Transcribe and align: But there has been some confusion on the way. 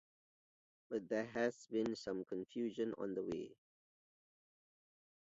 But 0.89 1.09
there 1.09 1.27
has 1.27 1.67
been 1.69 1.95
some 1.95 2.25
confusion 2.25 2.95
on 2.97 3.13
the 3.13 3.21
way. 3.21 3.51